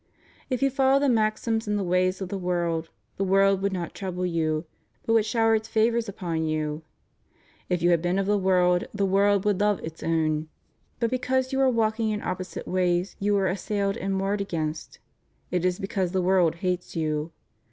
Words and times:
If 0.49 0.63
you 0.63 0.71
followed 0.71 1.03
the 1.03 1.09
maxims 1.09 1.67
and 1.67 1.77
the 1.77 1.83
ways 1.83 2.21
of 2.21 2.29
the 2.29 2.37
world, 2.39 2.89
the 3.17 3.23
world 3.23 3.61
would 3.61 3.71
not 3.71 3.93
trouble 3.93 4.25
you, 4.25 4.65
but 5.05 5.13
would 5.13 5.25
shower 5.27 5.53
its 5.53 5.67
favors 5.67 6.09
upon 6.09 6.45
you. 6.47 6.81
"7/ 7.69 7.81
you 7.81 7.91
had 7.91 8.01
been 8.01 8.17
of 8.17 8.25
the 8.25 8.35
world, 8.35 8.85
the 8.95 9.05
world 9.05 9.45
would 9.45 9.59
love 9.59 9.79
its 9.83 10.01
own"; 10.01 10.49
but 10.99 11.11
because 11.11 11.53
you 11.53 11.61
are 11.61 11.69
walking 11.69 12.09
in 12.09 12.19
oppo 12.21 12.43
site 12.47 12.67
ways 12.67 13.15
you 13.19 13.37
are 13.37 13.45
assailed 13.45 13.95
and 13.95 14.19
warred 14.19 14.41
against. 14.41 14.97
It 15.51 15.63
is 15.63 15.77
because 15.77 16.13
the 16.13 16.21
world 16.23 16.55
hates 16.65 16.95
you. 16.95 17.31